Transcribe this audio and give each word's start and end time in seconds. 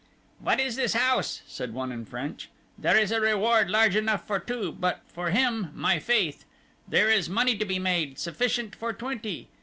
"What 0.39 0.59
is 0.59 0.77
the 0.77 1.15
use?" 1.15 1.43
said 1.45 1.75
one 1.75 1.91
in 1.91 2.05
French. 2.05 2.49
"There 2.75 2.97
is 2.97 3.11
a 3.11 3.21
reward 3.21 3.69
large 3.69 3.95
enough 3.95 4.25
for 4.25 4.39
two 4.39 4.71
but 4.71 5.01
for 5.05 5.29
him 5.29 5.69
my 5.75 5.99
faith! 5.99 6.43
there 6.87 7.11
is 7.11 7.29
money 7.29 7.55
to 7.59 7.65
be 7.65 7.77
made, 7.77 8.17
sufficient 8.17 8.75
for 8.75 8.93
twenty. 8.93 9.47